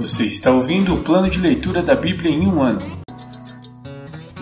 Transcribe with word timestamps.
Você 0.00 0.24
está 0.24 0.50
ouvindo 0.50 0.94
o 0.94 1.02
plano 1.04 1.28
de 1.28 1.38
leitura 1.38 1.82
da 1.82 1.94
Bíblia 1.94 2.30
em 2.30 2.46
um 2.46 2.62
ano. 2.62 2.80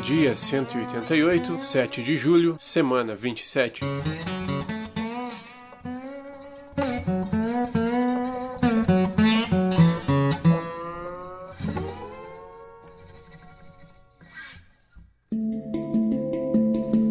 Dia 0.05 0.37
188, 0.37 1.61
7 1.61 2.01
de 2.01 2.17
julho, 2.17 2.57
semana 2.61 3.17
27. 3.17 3.85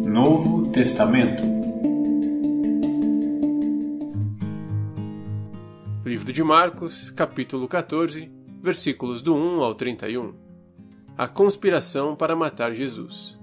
Novo 0.06 0.68
Testamento 0.72 1.47
de 6.38 6.44
Marcos, 6.44 7.10
capítulo 7.10 7.66
14, 7.66 8.30
versículos 8.62 9.20
do 9.20 9.34
1 9.34 9.60
ao 9.60 9.74
31. 9.74 10.34
A 11.16 11.26
conspiração 11.26 12.14
para 12.14 12.36
matar 12.36 12.72
Jesus. 12.72 13.36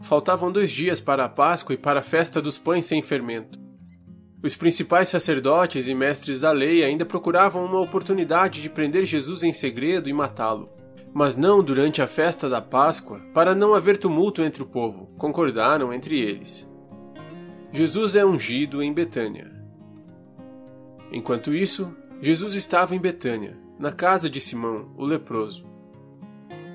Faltavam 0.00 0.50
dois 0.50 0.72
dias 0.72 1.00
para 1.00 1.24
a 1.24 1.28
Páscoa 1.28 1.72
e 1.72 1.78
para 1.78 2.00
a 2.00 2.02
festa 2.02 2.42
dos 2.42 2.58
pães 2.58 2.84
sem 2.84 3.00
fermento. 3.00 3.60
Os 4.42 4.56
principais 4.56 5.08
sacerdotes 5.08 5.86
e 5.86 5.94
mestres 5.94 6.40
da 6.40 6.50
lei 6.50 6.82
ainda 6.82 7.06
procuravam 7.06 7.64
uma 7.64 7.78
oportunidade 7.78 8.60
de 8.60 8.68
prender 8.68 9.06
Jesus 9.06 9.44
em 9.44 9.52
segredo 9.52 10.08
e 10.08 10.12
matá-lo. 10.12 10.68
Mas 11.14 11.36
não 11.36 11.62
durante 11.62 12.02
a 12.02 12.08
festa 12.08 12.48
da 12.48 12.60
Páscoa, 12.60 13.20
para 13.32 13.54
não 13.54 13.72
haver 13.72 13.96
tumulto 13.96 14.42
entre 14.42 14.64
o 14.64 14.66
povo, 14.66 15.14
concordaram 15.16 15.92
entre 15.92 16.18
eles. 16.18 16.68
Jesus 17.70 18.16
é 18.16 18.26
ungido 18.26 18.82
em 18.82 18.92
Betânia. 18.92 19.48
Enquanto 21.12 21.54
isso, 21.54 21.96
Jesus 22.20 22.54
estava 22.54 22.94
em 22.94 22.98
Betânia, 22.98 23.56
na 23.78 23.90
casa 23.90 24.28
de 24.28 24.40
Simão, 24.40 24.90
o 24.96 25.04
leproso. 25.04 25.64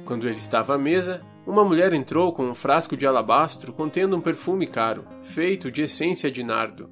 Quando 0.03 0.27
ele 0.27 0.37
estava 0.37 0.73
à 0.73 0.77
mesa, 0.77 1.21
uma 1.45 1.63
mulher 1.63 1.93
entrou 1.93 2.33
com 2.33 2.49
um 2.49 2.55
frasco 2.55 2.97
de 2.97 3.05
alabastro 3.05 3.71
contendo 3.71 4.15
um 4.17 4.21
perfume 4.21 4.65
caro, 4.65 5.05
feito 5.21 5.71
de 5.71 5.83
essência 5.83 6.31
de 6.31 6.43
nardo. 6.43 6.89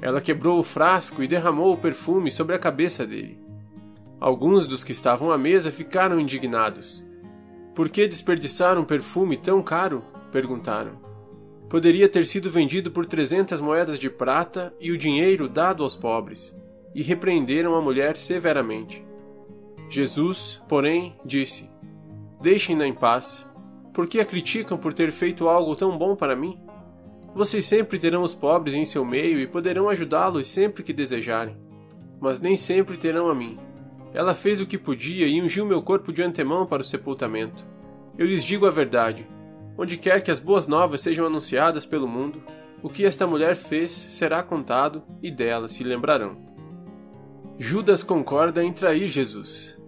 Ela 0.00 0.20
quebrou 0.20 0.60
o 0.60 0.62
frasco 0.62 1.22
e 1.22 1.28
derramou 1.28 1.74
o 1.74 1.78
perfume 1.78 2.30
sobre 2.30 2.54
a 2.54 2.58
cabeça 2.58 3.04
dele. 3.04 3.42
Alguns 4.20 4.66
dos 4.66 4.84
que 4.84 4.92
estavam 4.92 5.32
à 5.32 5.36
mesa 5.36 5.72
ficaram 5.72 6.20
indignados. 6.20 7.04
Por 7.74 7.88
que 7.88 8.06
desperdiçar 8.06 8.78
um 8.78 8.84
perfume 8.84 9.36
tão 9.36 9.62
caro? 9.62 10.04
perguntaram 10.30 11.10
poderia 11.70 12.08
ter 12.08 12.26
sido 12.26 12.50
vendido 12.50 12.90
por 12.90 13.06
trezentas 13.06 13.60
moedas 13.60 13.96
de 13.96 14.10
prata 14.10 14.74
e 14.80 14.90
o 14.90 14.98
dinheiro 14.98 15.48
dado 15.48 15.84
aos 15.84 15.94
pobres, 15.94 16.52
e 16.94 17.02
repreenderam 17.02 17.74
a 17.74 17.80
mulher 17.80 18.16
severamente. 18.16 19.04
Jesus, 19.88 20.60
porém, 20.68 21.16
disse: 21.24 21.70
Deixem-na 22.40 22.86
em 22.86 22.94
paz. 22.94 23.48
Por 23.92 24.06
que 24.06 24.20
a 24.20 24.24
criticam 24.24 24.78
por 24.78 24.94
ter 24.94 25.10
feito 25.10 25.48
algo 25.48 25.74
tão 25.74 25.98
bom 25.98 26.14
para 26.14 26.36
mim? 26.36 26.58
Vocês 27.34 27.64
sempre 27.64 27.98
terão 27.98 28.22
os 28.22 28.34
pobres 28.34 28.74
em 28.74 28.84
seu 28.84 29.04
meio 29.04 29.38
e 29.40 29.46
poderão 29.46 29.88
ajudá-los 29.88 30.46
sempre 30.46 30.82
que 30.82 30.92
desejarem. 30.92 31.56
Mas 32.20 32.40
nem 32.40 32.56
sempre 32.56 32.96
terão 32.96 33.28
a 33.28 33.34
mim. 33.34 33.58
Ela 34.12 34.34
fez 34.34 34.60
o 34.60 34.66
que 34.66 34.78
podia 34.78 35.26
e 35.26 35.40
ungiu 35.40 35.66
meu 35.66 35.82
corpo 35.82 36.12
de 36.12 36.22
antemão 36.22 36.66
para 36.66 36.82
o 36.82 36.84
sepultamento. 36.84 37.64
Eu 38.18 38.26
lhes 38.26 38.44
digo 38.44 38.66
a 38.66 38.70
verdade 38.70 39.26
Onde 39.80 39.96
quer 39.96 40.22
que 40.22 40.30
as 40.30 40.38
boas 40.38 40.66
novas 40.66 41.00
sejam 41.00 41.24
anunciadas 41.24 41.86
pelo 41.86 42.06
mundo, 42.06 42.42
o 42.82 42.90
que 42.90 43.06
esta 43.06 43.26
mulher 43.26 43.56
fez 43.56 43.90
será 43.92 44.42
contado 44.42 45.02
e 45.22 45.30
dela 45.30 45.68
se 45.68 45.82
lembrarão. 45.82 46.49
Judas 47.62 48.02
concorda 48.02 48.64
em 48.64 48.72
trair 48.72 49.06
Jesus. 49.06 49.78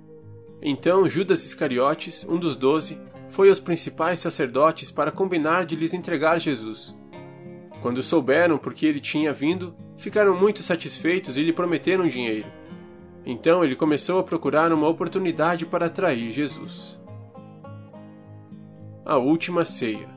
Então 0.61 1.09
Judas 1.09 1.43
Iscariotes, 1.47 2.23
um 2.29 2.39
dos 2.39 2.55
doze, 2.55 3.01
foi 3.29 3.49
aos 3.49 3.59
principais 3.59 4.21
sacerdotes 4.21 4.91
para 4.91 5.11
combinar 5.11 5.65
de 5.65 5.75
lhes 5.75 5.95
entregar 5.95 6.39
Jesus. 6.39 6.95
Quando 7.81 8.03
souberam 8.03 8.59
por 8.59 8.75
que 8.75 8.85
ele 8.85 9.01
tinha 9.01 9.33
vindo, 9.33 9.75
ficaram 9.97 10.39
muito 10.39 10.63
satisfeitos 10.63 11.39
e 11.39 11.43
lhe 11.43 11.51
prometeram 11.51 12.07
dinheiro. 12.07 12.53
Então 13.25 13.65
ele 13.65 13.75
começou 13.75 14.21
a 14.21 14.23
procurar 14.23 14.71
uma 14.71 14.87
oportunidade 14.87 15.65
para 15.65 15.89
trair 15.89 16.31
Jesus 16.31 17.01
a 19.03 19.17
última 19.17 19.65
ceia. 19.65 20.09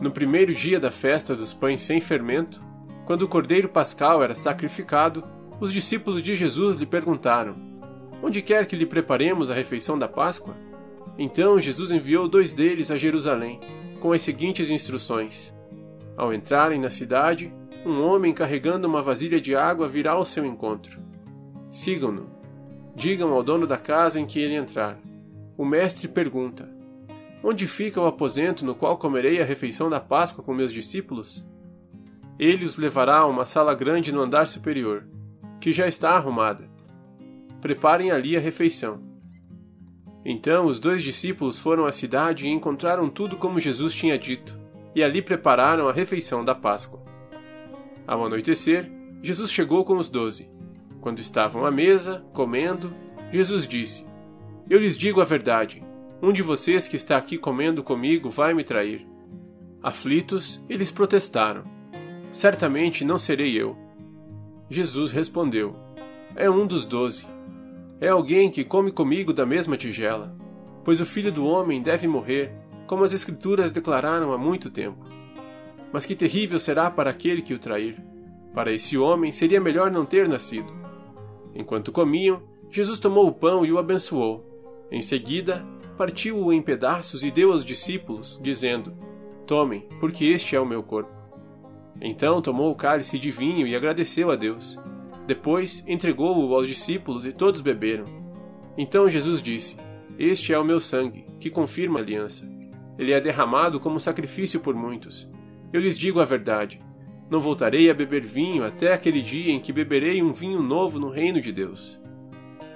No 0.00 0.10
primeiro 0.10 0.52
dia 0.52 0.80
da 0.80 0.90
festa 0.90 1.36
dos 1.36 1.54
pães 1.54 1.82
sem 1.82 2.00
fermento, 2.00 2.62
quando 3.06 3.22
o 3.22 3.28
cordeiro 3.28 3.68
pascal 3.68 4.24
era 4.24 4.34
sacrificado, 4.34 5.24
os 5.60 5.72
discípulos 5.72 6.22
de 6.22 6.36
Jesus 6.36 6.76
lhe 6.76 6.86
perguntaram: 6.86 7.56
Onde 8.22 8.42
quer 8.42 8.66
que 8.66 8.76
lhe 8.76 8.86
preparemos 8.86 9.50
a 9.50 9.54
refeição 9.54 9.98
da 9.98 10.08
Páscoa? 10.08 10.56
Então 11.18 11.60
Jesus 11.60 11.90
enviou 11.90 12.28
dois 12.28 12.52
deles 12.52 12.90
a 12.90 12.98
Jerusalém, 12.98 13.60
com 14.00 14.12
as 14.12 14.22
seguintes 14.22 14.70
instruções: 14.70 15.54
Ao 16.16 16.32
entrarem 16.32 16.78
na 16.78 16.90
cidade, 16.90 17.52
um 17.84 18.02
homem 18.02 18.34
carregando 18.34 18.86
uma 18.86 19.02
vasilha 19.02 19.40
de 19.40 19.54
água 19.54 19.88
virá 19.88 20.12
ao 20.12 20.24
seu 20.24 20.44
encontro. 20.44 21.00
Sigam-no. 21.70 22.34
Digam 22.94 23.32
ao 23.32 23.42
dono 23.42 23.66
da 23.66 23.76
casa 23.76 24.18
em 24.18 24.26
que 24.26 24.40
ele 24.40 24.54
entrar. 24.54 24.98
O 25.56 25.64
mestre 25.64 26.08
pergunta: 26.08 26.68
Onde 27.42 27.66
fica 27.66 28.00
o 28.00 28.06
aposento 28.06 28.64
no 28.64 28.74
qual 28.74 28.98
comerei 28.98 29.40
a 29.40 29.44
refeição 29.44 29.88
da 29.88 30.00
Páscoa 30.00 30.44
com 30.44 30.52
meus 30.52 30.72
discípulos? 30.72 31.46
Ele 32.38 32.66
os 32.66 32.76
levará 32.76 33.18
a 33.20 33.26
uma 33.26 33.46
sala 33.46 33.74
grande 33.74 34.12
no 34.12 34.20
andar 34.20 34.48
superior, 34.48 35.06
que 35.60 35.72
já 35.72 35.86
está 35.86 36.10
arrumada. 36.10 36.68
Preparem 37.60 38.10
ali 38.10 38.36
a 38.36 38.40
refeição. 38.40 39.02
Então 40.24 40.66
os 40.66 40.80
dois 40.80 41.02
discípulos 41.02 41.58
foram 41.58 41.86
à 41.86 41.92
cidade 41.92 42.46
e 42.46 42.50
encontraram 42.50 43.08
tudo 43.08 43.36
como 43.36 43.60
Jesus 43.60 43.94
tinha 43.94 44.18
dito, 44.18 44.58
e 44.94 45.02
ali 45.02 45.22
prepararam 45.22 45.88
a 45.88 45.92
refeição 45.92 46.44
da 46.44 46.54
Páscoa. 46.54 47.02
Ao 48.06 48.24
anoitecer, 48.24 48.90
Jesus 49.22 49.50
chegou 49.50 49.84
com 49.84 49.96
os 49.96 50.08
doze. 50.08 50.50
Quando 51.00 51.20
estavam 51.20 51.64
à 51.64 51.70
mesa, 51.70 52.24
comendo, 52.32 52.92
Jesus 53.32 53.66
disse: 53.66 54.06
Eu 54.68 54.80
lhes 54.80 54.96
digo 54.96 55.20
a 55.20 55.24
verdade 55.24 55.86
um 56.22 56.32
de 56.32 56.42
vocês 56.42 56.88
que 56.88 56.96
está 56.96 57.16
aqui 57.16 57.36
comendo 57.36 57.82
comigo 57.82 58.30
vai 58.30 58.54
me 58.54 58.64
trair. 58.64 59.06
Aflitos, 59.82 60.64
eles 60.68 60.90
protestaram: 60.90 61.64
Certamente 62.32 63.04
não 63.04 63.18
serei 63.18 63.54
eu. 63.54 63.76
Jesus 64.68 65.12
respondeu: 65.12 65.76
É 66.34 66.50
um 66.50 66.66
dos 66.66 66.84
doze. 66.84 67.26
É 68.00 68.08
alguém 68.08 68.50
que 68.50 68.64
come 68.64 68.90
comigo 68.90 69.32
da 69.32 69.46
mesma 69.46 69.76
tigela. 69.76 70.36
Pois 70.84 71.00
o 71.00 71.06
filho 71.06 71.32
do 71.32 71.46
homem 71.46 71.80
deve 71.80 72.06
morrer, 72.06 72.52
como 72.86 73.04
as 73.04 73.12
Escrituras 73.12 73.72
declararam 73.72 74.32
há 74.32 74.38
muito 74.38 74.70
tempo. 74.70 75.04
Mas 75.92 76.04
que 76.04 76.16
terrível 76.16 76.58
será 76.58 76.90
para 76.90 77.10
aquele 77.10 77.42
que 77.42 77.54
o 77.54 77.58
trair. 77.58 77.96
Para 78.52 78.72
esse 78.72 78.98
homem 78.98 79.32
seria 79.32 79.60
melhor 79.60 79.90
não 79.90 80.04
ter 80.04 80.28
nascido. 80.28 80.72
Enquanto 81.54 81.92
comiam, 81.92 82.42
Jesus 82.70 82.98
tomou 82.98 83.26
o 83.26 83.32
pão 83.32 83.64
e 83.64 83.72
o 83.72 83.78
abençoou. 83.78 84.44
Em 84.90 85.00
seguida, 85.00 85.64
partiu-o 85.96 86.52
em 86.52 86.60
pedaços 86.60 87.24
e 87.24 87.30
deu 87.30 87.52
aos 87.52 87.64
discípulos, 87.64 88.38
dizendo: 88.42 88.92
Tomem, 89.46 89.88
porque 90.00 90.24
este 90.26 90.54
é 90.54 90.60
o 90.60 90.66
meu 90.66 90.82
corpo. 90.82 91.15
Então 92.00 92.42
tomou 92.42 92.70
o 92.70 92.76
cálice 92.76 93.18
de 93.18 93.30
vinho 93.30 93.66
e 93.66 93.74
agradeceu 93.74 94.30
a 94.30 94.36
Deus. 94.36 94.78
Depois 95.26 95.84
entregou-o 95.86 96.54
aos 96.54 96.68
discípulos 96.68 97.24
e 97.24 97.32
todos 97.32 97.60
beberam. 97.60 98.06
Então 98.76 99.10
Jesus 99.10 99.42
disse: 99.42 99.76
Este 100.18 100.52
é 100.52 100.58
o 100.58 100.64
meu 100.64 100.80
sangue, 100.80 101.26
que 101.40 101.50
confirma 101.50 101.98
a 101.98 102.02
aliança. 102.02 102.48
Ele 102.98 103.12
é 103.12 103.20
derramado 103.20 103.80
como 103.80 104.00
sacrifício 104.00 104.60
por 104.60 104.74
muitos. 104.74 105.28
Eu 105.72 105.80
lhes 105.80 105.98
digo 105.98 106.20
a 106.20 106.24
verdade: 106.24 106.80
não 107.28 107.40
voltarei 107.40 107.90
a 107.90 107.94
beber 107.94 108.24
vinho 108.24 108.64
até 108.64 108.92
aquele 108.92 109.20
dia 109.20 109.52
em 109.52 109.58
que 109.58 109.72
beberei 109.72 110.22
um 110.22 110.32
vinho 110.32 110.62
novo 110.62 110.98
no 110.98 111.10
reino 111.10 111.40
de 111.40 111.50
Deus. 111.50 112.00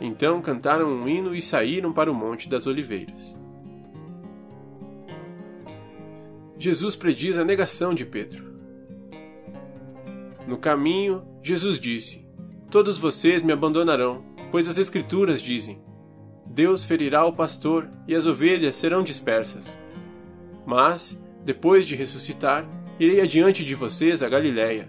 Então 0.00 0.40
cantaram 0.40 0.88
um 0.88 1.08
hino 1.08 1.34
e 1.34 1.42
saíram 1.42 1.92
para 1.92 2.10
o 2.10 2.14
Monte 2.14 2.48
das 2.48 2.66
Oliveiras. 2.66 3.38
Jesus 6.58 6.96
prediz 6.96 7.38
a 7.38 7.44
negação 7.44 7.94
de 7.94 8.04
Pedro. 8.04 8.49
No 10.50 10.58
caminho, 10.58 11.22
Jesus 11.40 11.78
disse: 11.78 12.26
Todos 12.72 12.98
vocês 12.98 13.40
me 13.40 13.52
abandonarão, 13.52 14.24
pois 14.50 14.66
as 14.66 14.78
Escrituras 14.78 15.40
dizem: 15.40 15.80
Deus 16.44 16.84
ferirá 16.84 17.24
o 17.24 17.32
pastor 17.32 17.88
e 18.08 18.16
as 18.16 18.26
ovelhas 18.26 18.74
serão 18.74 19.04
dispersas. 19.04 19.78
Mas, 20.66 21.24
depois 21.44 21.86
de 21.86 21.94
ressuscitar, 21.94 22.68
irei 22.98 23.20
adiante 23.20 23.64
de 23.64 23.76
vocês 23.76 24.24
a 24.24 24.28
Galiléia. 24.28 24.88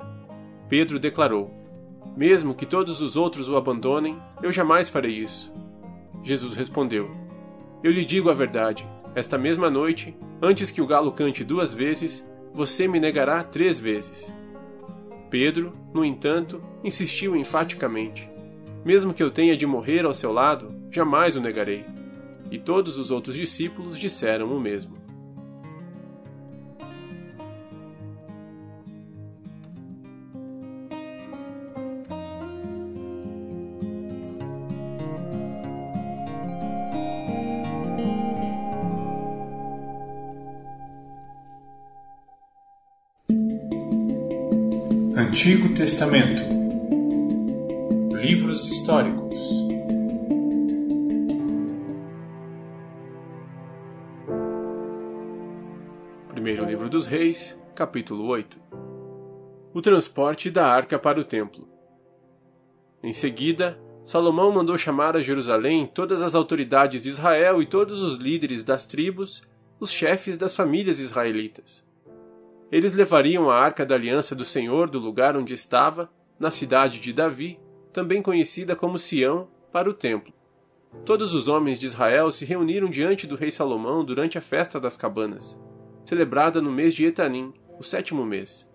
Pedro 0.68 0.98
declarou: 0.98 1.54
mesmo 2.18 2.56
que 2.56 2.66
todos 2.66 3.00
os 3.00 3.16
outros 3.16 3.48
o 3.48 3.56
abandonem, 3.56 4.20
eu 4.42 4.52
jamais 4.52 4.90
farei 4.90 5.12
isso. 5.12 5.54
Jesus 6.24 6.56
respondeu: 6.56 7.12
Eu 7.84 7.92
lhe 7.92 8.04
digo 8.04 8.32
a 8.32 8.34
verdade. 8.34 8.90
Esta 9.14 9.38
mesma 9.38 9.70
noite, 9.70 10.18
antes 10.42 10.72
que 10.72 10.82
o 10.82 10.88
galo 10.88 11.12
cante 11.12 11.44
duas 11.44 11.72
vezes, 11.72 12.28
você 12.52 12.88
me 12.88 13.00
negará 13.00 13.44
três 13.44 13.78
vezes. 13.78 14.34
Pedro, 15.32 15.74
no 15.94 16.04
entanto, 16.04 16.62
insistiu 16.84 17.38
enfaticamente: 17.38 18.30
Mesmo 18.84 19.14
que 19.14 19.24
eu 19.24 19.32
tenha 19.32 19.56
de 19.56 19.66
morrer 19.66 20.06
ao 20.06 20.14
seu 20.14 20.34
lado, 20.34 20.76
jamais 20.92 21.38
o 21.38 21.42
negarei. 21.42 21.86
E 22.52 22.60
todos 22.60 22.98
os 22.98 23.12
outros 23.12 23.38
discípulos 23.38 23.98
disseram 23.98 24.54
o 24.54 24.60
mesmo. 24.60 24.98
Antigo 45.42 45.74
Testamento. 45.74 46.40
Livros 48.16 48.68
históricos. 48.68 49.42
Primeiro 56.30 56.64
Livro 56.64 56.88
dos 56.88 57.08
Reis, 57.08 57.58
capítulo 57.74 58.28
8 58.28 58.60
O 59.74 59.82
transporte 59.82 60.52
da 60.52 60.68
arca 60.68 61.00
para 61.00 61.20
o 61.20 61.24
templo. 61.24 61.68
Em 63.02 63.12
seguida, 63.12 63.82
Salomão 64.04 64.52
mandou 64.52 64.78
chamar 64.78 65.18
a 65.18 65.24
Jerusalém 65.24 65.88
todas 65.88 66.22
as 66.22 66.36
autoridades 66.36 67.02
de 67.02 67.10
Israel 67.10 67.64
e 67.64 67.66
todos 67.66 68.00
os 68.00 68.20
líderes 68.20 68.64
das 68.64 68.86
tribos, 68.86 69.42
os 69.80 69.90
chefes 69.90 70.38
das 70.38 70.56
famílias 70.56 71.00
israelitas 71.00 71.90
eles 72.72 72.94
levariam 72.94 73.50
a 73.50 73.56
arca 73.56 73.86
da 73.86 73.96
aliança 73.96 74.34
do 74.34 74.46
Senhor 74.46 74.90
do 74.90 74.98
lugar 74.98 75.36
onde 75.36 75.54
estava, 75.54 76.10
na 76.40 76.50
cidade 76.50 77.00
de 77.00 77.12
Davi, 77.12 77.60
também 77.92 78.22
conhecida 78.22 78.76
como 78.76 78.98
Sião, 78.98 79.50
para 79.72 79.90
o 79.90 79.94
templo. 79.94 80.34
Todos 81.06 81.34
os 81.34 81.48
homens 81.48 81.78
de 81.78 81.86
Israel 81.86 82.32
se 82.32 82.46
reuniram 82.46 82.90
diante 82.90 83.28
do 83.28 83.36
rei 83.36 83.52
Salomão 83.52 84.04
durante 84.04 84.38
a 84.38 84.42
festa 84.42 84.80
das 84.80 84.96
cabanas, 84.96 85.60
celebrada 86.06 86.62
no 86.62 86.72
mês 86.72 86.94
de 86.94 87.06
Etanim, 87.06 87.54
o 87.78 87.84
sétimo 87.84 88.26
mês. 88.26 88.68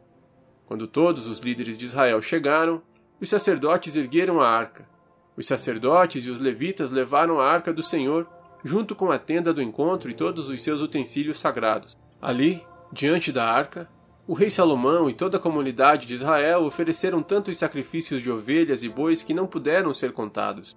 Quando 0.66 0.86
todos 0.86 1.26
os 1.26 1.38
líderes 1.40 1.78
de 1.78 1.86
Israel 1.86 2.20
chegaram, 2.20 2.82
os 3.20 3.28
sacerdotes 3.28 3.96
ergueram 3.96 4.40
a 4.40 4.48
arca. 4.48 4.88
Os 5.36 5.46
sacerdotes 5.46 6.24
e 6.24 6.30
os 6.30 6.40
levitas 6.40 6.90
levaram 6.90 7.40
a 7.40 7.46
arca 7.46 7.72
do 7.72 7.82
Senhor, 7.82 8.26
junto 8.64 8.94
com 8.94 9.10
a 9.10 9.18
tenda 9.18 9.54
do 9.54 9.62
encontro 9.62 10.10
e 10.10 10.14
todos 10.14 10.48
os 10.48 10.62
seus 10.62 10.80
utensílios 10.80 11.38
sagrados. 11.38 11.96
Ali, 12.20 12.66
Diante 12.96 13.30
da 13.30 13.44
arca, 13.44 13.86
o 14.26 14.32
rei 14.32 14.48
Salomão 14.48 15.10
e 15.10 15.12
toda 15.12 15.36
a 15.36 15.40
comunidade 15.40 16.06
de 16.06 16.14
Israel 16.14 16.64
ofereceram 16.64 17.22
tantos 17.22 17.58
sacrifícios 17.58 18.22
de 18.22 18.30
ovelhas 18.30 18.82
e 18.82 18.88
bois 18.88 19.22
que 19.22 19.34
não 19.34 19.46
puderam 19.46 19.92
ser 19.92 20.12
contados. 20.14 20.74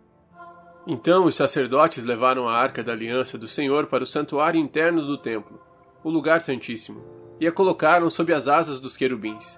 Então 0.85 1.23
os 1.23 1.35
sacerdotes 1.35 2.03
levaram 2.03 2.45
a 2.45 2.57
arca 2.57 2.83
da 2.83 2.91
aliança 2.91 3.37
do 3.37 3.47
Senhor 3.47 3.87
para 3.87 4.03
o 4.03 4.07
santuário 4.07 4.59
interno 4.59 5.01
do 5.05 5.17
templo, 5.17 5.61
o 6.03 6.09
lugar 6.09 6.41
santíssimo, 6.41 7.01
e 7.39 7.47
a 7.47 7.53
colocaram 7.53 8.09
sob 8.09 8.33
as 8.33 8.49
asas 8.49 8.81
dos 8.81 8.97
querubins. 8.97 9.57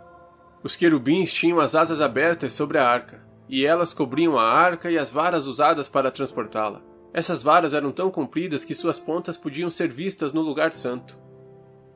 Os 0.61 0.75
querubins 0.75 1.33
tinham 1.33 1.59
as 1.59 1.73
asas 1.73 1.99
abertas 1.99 2.53
sobre 2.53 2.77
a 2.77 2.87
arca, 2.87 3.25
e 3.49 3.65
elas 3.65 3.91
cobriam 3.91 4.37
a 4.37 4.43
arca 4.43 4.91
e 4.91 4.99
as 4.99 5.11
varas 5.11 5.47
usadas 5.47 5.89
para 5.89 6.11
transportá-la. 6.11 6.83
Essas 7.11 7.41
varas 7.41 7.73
eram 7.73 7.91
tão 7.91 8.11
compridas 8.11 8.63
que 8.63 8.75
suas 8.75 8.99
pontas 8.99 9.35
podiam 9.35 9.71
ser 9.71 9.89
vistas 9.89 10.31
no 10.31 10.41
lugar 10.41 10.71
santo 10.73 11.17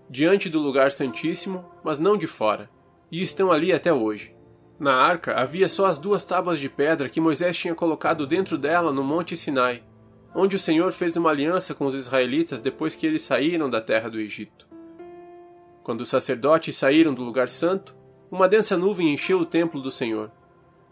diante 0.09 0.49
do 0.49 0.59
lugar 0.59 0.91
santíssimo, 0.91 1.65
mas 1.83 1.99
não 1.99 2.17
de 2.17 2.27
fora, 2.27 2.69
e 3.11 3.21
estão 3.21 3.51
ali 3.51 3.71
até 3.71 3.91
hoje. 3.93 4.35
Na 4.79 4.93
arca 4.93 5.39
havia 5.39 5.69
só 5.69 5.85
as 5.85 5.97
duas 5.97 6.25
tábuas 6.25 6.59
de 6.59 6.69
pedra 6.69 7.07
que 7.07 7.21
Moisés 7.21 7.55
tinha 7.57 7.73
colocado 7.73 8.27
dentro 8.27 8.57
dela 8.57 8.91
no 8.91 9.03
Monte 9.03 9.37
Sinai, 9.37 9.83
onde 10.35 10.55
o 10.55 10.59
Senhor 10.59 10.91
fez 10.91 11.15
uma 11.15 11.29
aliança 11.29 11.73
com 11.73 11.85
os 11.85 11.95
israelitas 11.95 12.61
depois 12.61 12.93
que 12.93 13.07
eles 13.07 13.21
saíram 13.21 13.69
da 13.69 13.79
terra 13.79 14.09
do 14.09 14.19
Egito. 14.19 14.67
Quando 15.81 16.01
os 16.01 16.09
sacerdotes 16.09 16.75
saíram 16.75 17.13
do 17.13 17.23
lugar 17.23 17.47
santo, 17.47 17.95
uma 18.29 18.49
densa 18.49 18.75
nuvem 18.75 19.13
encheu 19.13 19.39
o 19.39 19.45
templo 19.45 19.81
do 19.81 19.91
Senhor. 19.91 20.29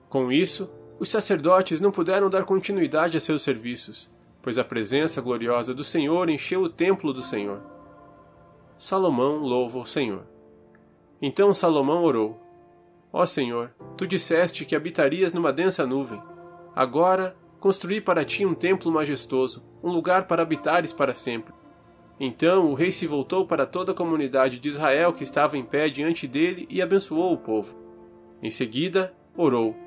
Com 0.07 0.31
isso, 0.31 0.69
os 0.99 1.09
sacerdotes 1.09 1.81
não 1.81 1.91
puderam 1.91 2.29
dar 2.29 2.45
continuidade 2.45 3.17
a 3.17 3.19
seus 3.19 3.41
serviços, 3.41 4.09
pois 4.41 4.57
a 4.57 4.63
presença 4.63 5.19
gloriosa 5.19 5.73
do 5.73 5.83
Senhor 5.83 6.29
encheu 6.29 6.61
o 6.61 6.69
templo 6.69 7.11
do 7.11 7.21
Senhor. 7.21 7.72
Salomão 8.83 9.37
louva 9.37 9.79
o 9.79 9.85
Senhor. 9.85 10.25
Então 11.21 11.53
Salomão 11.53 12.03
orou: 12.03 12.37
Ó 13.13 13.25
Senhor, 13.25 13.71
tu 13.95 14.05
disseste 14.05 14.65
que 14.65 14.75
habitarias 14.75 15.31
numa 15.31 15.53
densa 15.53 15.87
nuvem. 15.87 16.21
Agora 16.75 17.33
construí 17.61 18.01
para 18.01 18.25
ti 18.25 18.45
um 18.45 18.53
templo 18.53 18.91
majestoso, 18.91 19.63
um 19.81 19.89
lugar 19.89 20.27
para 20.27 20.41
habitares 20.41 20.91
para 20.91 21.13
sempre. 21.13 21.53
Então 22.19 22.71
o 22.71 22.73
rei 22.73 22.91
se 22.91 23.07
voltou 23.07 23.47
para 23.47 23.65
toda 23.65 23.93
a 23.93 23.95
comunidade 23.95 24.59
de 24.59 24.67
Israel 24.67 25.13
que 25.13 25.23
estava 25.23 25.57
em 25.57 25.63
pé 25.63 25.87
diante 25.87 26.27
dele 26.27 26.67
e 26.69 26.81
abençoou 26.81 27.31
o 27.31 27.37
povo. 27.37 27.77
Em 28.41 28.51
seguida, 28.51 29.13
orou: 29.33 29.77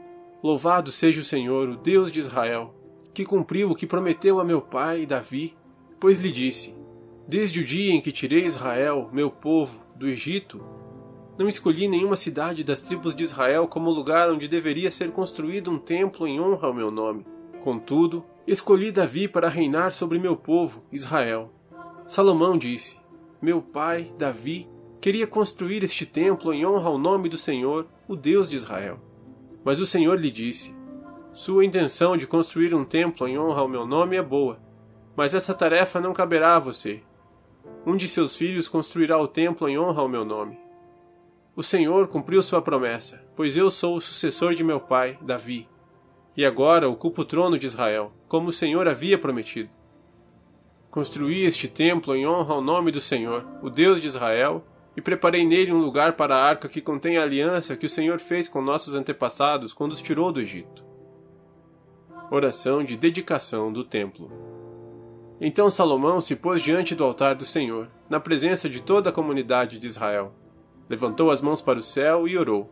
Louvado 0.43 0.91
seja 0.91 1.21
o 1.21 1.25
Senhor, 1.25 1.69
o 1.69 1.77
Deus 1.77 2.11
de 2.11 2.21
Israel, 2.21 2.75
que 3.13 3.27
cumpriu 3.27 3.69
o 3.71 3.75
que 3.75 3.87
prometeu 3.87 4.41
a 4.41 4.45
meu 4.45 4.63
pai 4.63 5.05
Davi, 5.05 5.55
pois 6.01 6.19
lhe 6.19 6.33
disse: 6.33 6.86
Desde 7.29 7.59
o 7.59 7.65
dia 7.65 7.93
em 7.93 8.01
que 8.01 8.13
tirei 8.13 8.45
Israel, 8.45 9.11
meu 9.13 9.33
povo, 9.33 9.81
do 9.97 10.07
Egito, 10.07 10.65
não 11.37 11.49
escolhi 11.49 11.89
nenhuma 11.89 12.15
cidade 12.15 12.63
das 12.63 12.81
tribos 12.81 13.17
de 13.17 13.25
Israel 13.25 13.67
como 13.67 13.91
lugar 13.91 14.31
onde 14.31 14.47
deveria 14.47 14.93
ser 14.93 15.11
construído 15.11 15.69
um 15.69 15.77
templo 15.79 16.29
em 16.29 16.41
honra 16.41 16.69
ao 16.69 16.75
meu 16.75 16.89
nome. 16.89 17.27
Contudo, 17.65 18.25
escolhi 18.47 18.93
Davi 18.93 19.27
para 19.27 19.49
reinar 19.49 19.93
sobre 19.93 20.21
meu 20.21 20.37
povo, 20.37 20.85
Israel. 20.93 21.51
Salomão 22.07 22.57
disse: 22.57 23.01
Meu 23.43 23.61
pai, 23.61 24.13
Davi, 24.17 24.69
queria 25.01 25.27
construir 25.27 25.83
este 25.83 26.07
templo 26.07 26.55
em 26.55 26.65
honra 26.65 26.91
ao 26.91 26.97
nome 26.97 27.29
do 27.29 27.37
Senhor, 27.37 27.89
o 28.07 28.15
Deus 28.15 28.49
de 28.49 28.55
Israel. 28.55 29.01
Mas 29.65 29.81
o 29.81 29.87
Senhor 29.87 30.17
lhe 30.17 30.31
disse: 30.31 30.73
Sua 31.33 31.65
intenção 31.65 32.17
de 32.17 32.25
construir 32.25 32.73
um 32.73 32.85
templo 32.85 33.27
em 33.27 33.37
honra 33.37 33.63
ao 33.63 33.69
meu 33.69 33.85
nome 33.85 34.15
é 34.15 34.23
boa, 34.23 34.61
mas 35.17 35.35
essa 35.35 35.53
tarefa 35.53 36.01
não 36.01 36.13
caberá 36.13 36.55
a 36.55 36.61
você 36.61 37.03
um 37.87 37.97
de 37.97 38.09
seus 38.09 38.35
filhos 38.35 38.69
construirá 38.69 39.19
o 39.19 39.29
templo 39.29 39.69
em 39.69 39.79
honra 39.79 40.03
ao 40.03 40.09
meu 40.09 40.25
nome. 40.25 40.59
O 41.55 41.63
Senhor 41.63 42.09
cumpriu 42.09 42.43
sua 42.43 42.61
promessa, 42.61 43.25
pois 43.35 43.57
eu 43.57 43.71
sou 43.71 43.97
o 43.97 44.01
sucessor 44.01 44.55
de 44.55 44.65
meu 44.65 44.81
pai, 44.81 45.19
Davi, 45.23 45.69
e 46.37 46.45
agora 46.45 46.89
ocupo 46.89 47.23
o 47.23 47.25
trono 47.25 47.59
de 47.59 47.67
Israel, 47.67 48.13
como 48.29 48.49
o 48.49 48.53
Senhor 48.53 48.87
havia 48.87 49.17
prometido. 49.17 49.71
Construí 50.91 51.45
este 51.45 51.69
templo 51.69 52.15
em 52.15 52.27
honra 52.27 52.55
ao 52.55 52.61
nome 52.61 52.91
do 52.91 53.01
Senhor, 53.01 53.47
o 53.63 53.71
Deus 53.71 54.01
de 54.01 54.07
Israel, 54.07 54.65
e 54.97 55.01
preparei 55.01 55.47
nele 55.47 55.73
um 55.73 55.79
lugar 55.79 56.15
para 56.15 56.35
a 56.35 56.43
arca 56.43 56.69
que 56.69 56.81
contém 56.81 57.19
a 57.19 57.23
aliança 57.23 57.77
que 57.77 57.87
o 57.87 57.89
Senhor 57.89 58.19
fez 58.19 58.49
com 58.49 58.63
nossos 58.63 58.95
antepassados 58.95 59.73
quando 59.73 59.93
os 59.93 60.03
tirou 60.03 60.33
do 60.33 60.41
Egito. 60.41 60.85
Oração 62.31 62.83
de 62.83 62.97
dedicação 62.97 63.73
do 63.73 63.85
templo. 63.85 64.56
Então 65.41 65.69
Salomão 65.69 66.21
se 66.21 66.35
pôs 66.35 66.63
diante 66.63 66.95
do 66.95 67.05
altar 67.05 67.35
do 67.35 67.45
Senhor, 67.45 67.89
na 68.09 68.19
presença 68.19 68.71
de 68.71 68.81
toda 68.81 69.11
a 69.11 69.13
comunidade 69.13 69.79
de 69.79 69.87
Israel. 69.87 70.33
Levantou 70.89 71.31
as 71.31 71.41
mãos 71.41 71.61
para 71.61 71.79
o 71.79 71.83
céu 71.83 72.27
e 72.27 72.39
orou: 72.39 72.71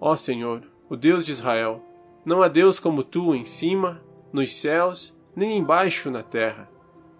Ó 0.00 0.16
Senhor, 0.16 0.62
o 0.88 0.96
Deus 0.96 1.24
de 1.24 1.32
Israel, 1.32 1.82
não 2.24 2.42
há 2.42 2.48
Deus 2.48 2.80
como 2.80 3.02
tu 3.02 3.34
em 3.34 3.44
cima, 3.44 4.02
nos 4.32 4.56
céus, 4.56 5.18
nem 5.36 5.58
embaixo 5.58 6.10
na 6.10 6.22
terra. 6.22 6.70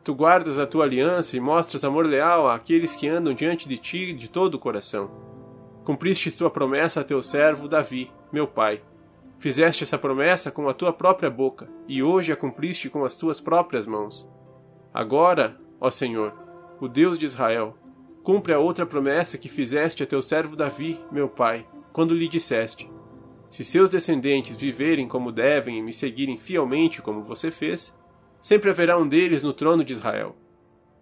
Tu 0.03 0.15
guardas 0.15 0.59
a 0.59 0.67
tua 0.67 0.85
aliança 0.85 1.37
e 1.37 1.41
mostras 1.41 1.85
amor 1.85 2.07
leal 2.07 2.49
àqueles 2.49 2.95
que 2.95 3.09
andam 3.09 3.35
diante 3.35 3.69
de 3.69 3.77
ti 3.77 4.13
de 4.13 4.29
todo 4.29 4.55
o 4.55 4.59
coração. 4.59 5.11
Cumpriste 5.85 6.31
tua 6.31 6.51
promessa 6.51 7.01
a 7.01 7.05
teu 7.05 7.21
servo 7.21 7.69
Davi, 7.69 8.11
meu 8.33 8.47
pai 8.47 8.83
Fizeste 9.45 9.85
essa 9.85 9.99
promessa 9.99 10.51
com 10.51 10.71
a 10.71 10.73
tua 10.73 10.91
própria 10.91 11.29
boca, 11.29 11.69
e 11.87 12.03
hoje 12.03 12.33
a 12.33 12.37
cumpriste 12.37 12.89
com 12.89 13.05
as 13.05 13.15
tuas 13.15 13.43
próprias 13.43 13.87
mãos. 13.87 14.27
Agora, 14.91 15.61
ó 15.79 15.91
Senhor, 15.91 16.33
o 16.81 16.89
Deus 16.89 17.19
de 17.19 17.27
Israel, 17.27 17.77
cumpre 18.23 18.55
a 18.55 18.59
outra 18.59 18.87
promessa 18.87 19.37
que 19.37 19.51
fizeste 19.51 20.03
a 20.03 20.07
teu 20.07 20.23
servo 20.23 20.57
Davi, 20.57 20.99
meu 21.13 21.29
pai, 21.29 21.69
quando 21.93 22.15
lhe 22.15 22.27
disseste: 22.27 22.91
Se 23.51 23.63
seus 23.63 23.91
descendentes 23.91 24.57
viverem 24.57 25.07
como 25.07 25.31
devem 25.31 25.79
e 25.79 25.83
me 25.83 25.93
seguirem 25.93 26.39
fielmente 26.39 27.03
como 27.03 27.23
você 27.23 27.51
fez, 27.51 27.95
sempre 28.41 28.71
haverá 28.71 28.97
um 28.97 29.07
deles 29.07 29.45
no 29.45 29.53
trono 29.53 29.85
de 29.85 29.93
Israel. 29.93 30.35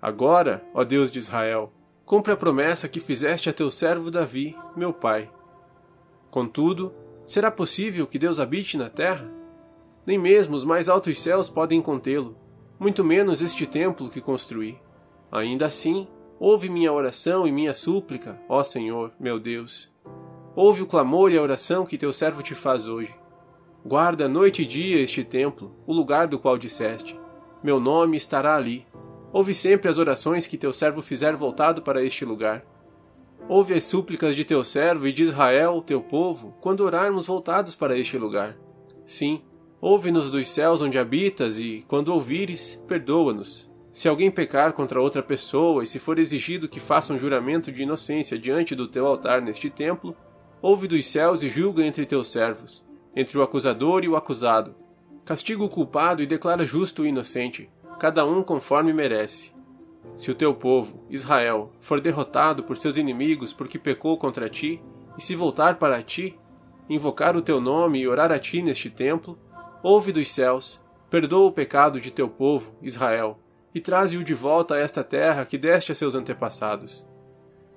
Agora, 0.00 0.64
ó 0.74 0.82
Deus 0.82 1.12
de 1.12 1.20
Israel, 1.20 1.72
cumpre 2.04 2.32
a 2.32 2.36
promessa 2.36 2.88
que 2.88 2.98
fizeste 2.98 3.48
a 3.48 3.52
teu 3.52 3.70
servo 3.70 4.10
Davi, 4.10 4.56
meu 4.74 4.92
pai. 4.92 5.30
Contudo, 6.28 6.92
Será 7.26 7.50
possível 7.50 8.06
que 8.06 8.18
Deus 8.18 8.40
habite 8.40 8.76
na 8.76 8.90
terra? 8.90 9.30
Nem 10.06 10.18
mesmo 10.18 10.56
os 10.56 10.64
mais 10.64 10.88
altos 10.88 11.20
céus 11.20 11.48
podem 11.48 11.80
contê-lo, 11.80 12.36
muito 12.78 13.04
menos 13.04 13.40
este 13.40 13.66
templo 13.66 14.08
que 14.08 14.20
construí. 14.20 14.76
Ainda 15.30 15.66
assim, 15.66 16.08
ouve 16.38 16.68
minha 16.68 16.92
oração 16.92 17.46
e 17.46 17.52
minha 17.52 17.74
súplica, 17.74 18.40
ó 18.48 18.64
Senhor, 18.64 19.12
meu 19.20 19.38
Deus. 19.38 19.92
Ouve 20.54 20.82
o 20.82 20.86
clamor 20.86 21.30
e 21.30 21.38
a 21.38 21.42
oração 21.42 21.86
que 21.86 21.96
teu 21.96 22.12
servo 22.12 22.42
te 22.42 22.54
faz 22.54 22.86
hoje. 22.86 23.14
Guarda 23.84 24.28
noite 24.28 24.62
e 24.62 24.66
dia 24.66 25.00
este 25.00 25.24
templo, 25.24 25.74
o 25.86 25.92
lugar 25.92 26.26
do 26.26 26.38
qual 26.38 26.58
disseste: 26.58 27.18
Meu 27.62 27.80
nome 27.80 28.16
estará 28.16 28.56
ali. 28.56 28.86
Ouve 29.32 29.54
sempre 29.54 29.88
as 29.88 29.96
orações 29.96 30.46
que 30.46 30.58
teu 30.58 30.72
servo 30.72 31.00
fizer 31.00 31.34
voltado 31.34 31.80
para 31.80 32.04
este 32.04 32.24
lugar. 32.24 32.64
Ouve 33.48 33.74
as 33.74 33.84
súplicas 33.84 34.36
de 34.36 34.44
teu 34.44 34.64
servo 34.64 35.06
e 35.06 35.12
de 35.12 35.22
Israel, 35.22 35.82
teu 35.82 36.00
povo, 36.00 36.54
quando 36.60 36.80
orarmos 36.80 37.26
voltados 37.26 37.74
para 37.74 37.98
este 37.98 38.16
lugar. 38.16 38.56
Sim, 39.04 39.42
ouve-nos 39.80 40.30
dos 40.30 40.48
céus 40.48 40.80
onde 40.80 40.98
habitas 40.98 41.58
e, 41.58 41.84
quando 41.88 42.08
ouvires, 42.08 42.82
perdoa-nos. 42.86 43.70
Se 43.92 44.08
alguém 44.08 44.30
pecar 44.30 44.72
contra 44.72 45.02
outra 45.02 45.22
pessoa 45.22 45.84
e 45.84 45.86
se 45.86 45.98
for 45.98 46.18
exigido 46.18 46.68
que 46.68 46.80
faça 46.80 47.12
um 47.12 47.18
juramento 47.18 47.70
de 47.70 47.82
inocência 47.82 48.38
diante 48.38 48.74
do 48.74 48.88
teu 48.88 49.06
altar 49.06 49.42
neste 49.42 49.68
templo, 49.68 50.16
ouve 50.62 50.88
dos 50.88 51.06
céus 51.06 51.42
e 51.42 51.48
julga 51.48 51.84
entre 51.84 52.06
teus 52.06 52.32
servos 52.32 52.90
entre 53.14 53.38
o 53.38 53.42
acusador 53.42 54.04
e 54.04 54.08
o 54.08 54.16
acusado. 54.16 54.74
Castiga 55.24 55.62
o 55.62 55.68
culpado 55.68 56.22
e 56.22 56.26
declara 56.26 56.66
justo 56.66 57.02
o 57.02 57.06
inocente, 57.06 57.70
cada 57.98 58.24
um 58.24 58.42
conforme 58.42 58.92
merece. 58.92 59.51
Se 60.16 60.30
o 60.30 60.34
teu 60.34 60.54
povo, 60.54 61.04
Israel, 61.08 61.72
for 61.80 62.00
derrotado 62.00 62.62
por 62.62 62.76
seus 62.76 62.96
inimigos 62.96 63.52
porque 63.52 63.78
pecou 63.78 64.16
contra 64.18 64.48
ti, 64.48 64.82
e 65.16 65.22
se 65.22 65.34
voltar 65.34 65.76
para 65.76 66.02
ti, 66.02 66.38
invocar 66.88 67.36
o 67.36 67.42
teu 67.42 67.60
nome 67.60 68.00
e 68.00 68.08
orar 68.08 68.30
a 68.30 68.38
ti 68.38 68.62
neste 68.62 68.90
templo, 68.90 69.38
ouve 69.82 70.12
dos 70.12 70.30
céus, 70.30 70.82
perdoa 71.10 71.48
o 71.48 71.52
pecado 71.52 72.00
de 72.00 72.10
teu 72.10 72.28
povo, 72.28 72.72
Israel, 72.82 73.38
e 73.74 73.80
traze-o 73.80 74.24
de 74.24 74.34
volta 74.34 74.74
a 74.74 74.78
esta 74.78 75.02
terra 75.02 75.44
que 75.44 75.58
deste 75.58 75.92
a 75.92 75.94
seus 75.94 76.14
antepassados. 76.14 77.06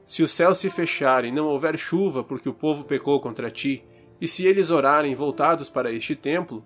Se 0.05 0.21
o 0.21 0.27
céu 0.27 0.53
se 0.53 0.69
fechar 0.69 1.25
e 1.25 1.31
não 1.31 1.47
houver 1.47 1.77
chuva 1.77 2.23
porque 2.23 2.47
o 2.47 2.53
povo 2.53 2.83
pecou 2.83 3.19
contra 3.19 3.49
ti, 3.49 3.85
e 4.19 4.27
se 4.27 4.45
eles 4.45 4.69
orarem 4.69 5.15
voltados 5.15 5.69
para 5.69 5.91
este 5.91 6.15
templo, 6.15 6.63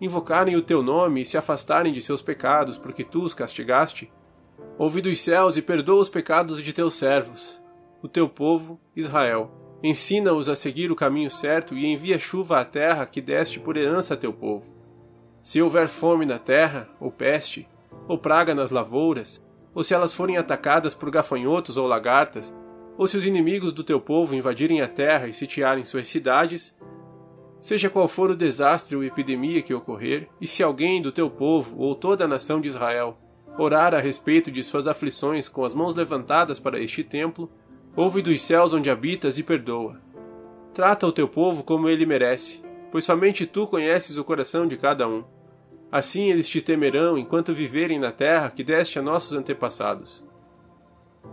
invocarem 0.00 0.56
o 0.56 0.62
teu 0.62 0.82
nome 0.82 1.22
e 1.22 1.24
se 1.24 1.38
afastarem 1.38 1.92
de 1.92 2.00
seus 2.00 2.20
pecados, 2.20 2.76
porque 2.76 3.02
tu 3.02 3.22
os 3.22 3.34
castigaste, 3.34 4.12
ouve 4.78 5.00
dos 5.00 5.20
céus 5.20 5.56
e 5.56 5.62
perdoa 5.62 6.00
os 6.00 6.08
pecados 6.08 6.62
de 6.62 6.72
teus 6.72 6.94
servos, 6.94 7.60
o 8.02 8.08
teu 8.08 8.28
povo, 8.28 8.80
Israel. 8.94 9.50
Ensina-os 9.82 10.48
a 10.48 10.54
seguir 10.54 10.90
o 10.90 10.96
caminho 10.96 11.30
certo 11.30 11.76
e 11.76 11.86
envia 11.86 12.18
chuva 12.18 12.60
à 12.60 12.64
terra 12.64 13.06
que 13.06 13.20
deste 13.20 13.58
por 13.58 13.76
herança 13.76 14.14
a 14.14 14.16
teu 14.16 14.32
povo. 14.32 14.72
Se 15.40 15.60
houver 15.60 15.88
fome 15.88 16.24
na 16.24 16.38
terra, 16.38 16.88
ou 17.00 17.10
peste, 17.10 17.68
ou 18.06 18.16
praga 18.16 18.54
nas 18.54 18.70
lavouras, 18.70 19.40
ou 19.74 19.82
se 19.82 19.94
elas 19.94 20.14
forem 20.14 20.36
atacadas 20.36 20.94
por 20.94 21.10
gafanhotos 21.10 21.76
ou 21.76 21.86
lagartas, 21.86 22.54
ou 22.96 23.08
se 23.08 23.16
os 23.16 23.26
inimigos 23.26 23.72
do 23.72 23.82
teu 23.82 24.00
povo 24.00 24.34
invadirem 24.34 24.80
a 24.80 24.88
terra 24.88 25.26
e 25.26 25.34
sitiarem 25.34 25.84
suas 25.84 26.06
cidades, 26.06 26.76
Seja 27.62 27.88
qual 27.88 28.08
for 28.08 28.28
o 28.28 28.34
desastre 28.34 28.96
ou 28.96 29.04
epidemia 29.04 29.62
que 29.62 29.72
ocorrer, 29.72 30.28
e 30.40 30.48
se 30.48 30.64
alguém 30.64 31.00
do 31.00 31.12
teu 31.12 31.30
povo 31.30 31.78
ou 31.78 31.94
toda 31.94 32.24
a 32.24 32.26
nação 32.26 32.60
de 32.60 32.68
Israel 32.68 33.16
orar 33.58 33.94
a 33.94 33.98
respeito 33.98 34.50
de 34.50 34.62
suas 34.62 34.86
aflições 34.86 35.48
com 35.48 35.64
as 35.64 35.74
mãos 35.74 35.94
levantadas 35.94 36.58
para 36.58 36.80
este 36.80 37.04
templo, 37.04 37.50
ouve 37.94 38.22
dos 38.22 38.40
céus 38.42 38.72
onde 38.72 38.90
habitas 38.90 39.38
e 39.38 39.42
perdoa. 39.42 40.00
Trata 40.72 41.06
o 41.06 41.12
teu 41.12 41.28
povo 41.28 41.62
como 41.62 41.88
ele 41.88 42.06
merece, 42.06 42.62
pois 42.90 43.04
somente 43.04 43.46
tu 43.46 43.66
conheces 43.66 44.16
o 44.16 44.24
coração 44.24 44.66
de 44.66 44.76
cada 44.76 45.06
um. 45.06 45.24
Assim 45.90 46.30
eles 46.30 46.48
te 46.48 46.60
temerão 46.60 47.18
enquanto 47.18 47.54
viverem 47.54 47.98
na 47.98 48.10
terra 48.10 48.50
que 48.50 48.64
deste 48.64 48.98
a 48.98 49.02
nossos 49.02 49.32
antepassados. 49.32 50.24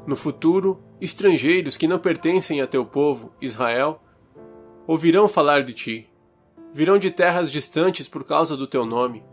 No 0.06 0.16
futuro, 0.16 0.84
estrangeiros 1.00 1.78
que 1.78 1.88
não 1.88 1.98
pertencem 1.98 2.62
a 2.62 2.68
teu 2.68 2.86
povo, 2.86 3.34
Israel, 3.42 4.02
ouvirão 4.86 5.28
falar 5.28 5.64
de 5.64 5.74
ti, 5.74 6.10
Virão 6.72 7.00
de 7.00 7.10
terras 7.10 7.52
distantes 7.52 8.08
por 8.08 8.24
causa 8.24 8.56
do 8.56 8.68
teu 8.68 8.86
nome, 8.86 9.24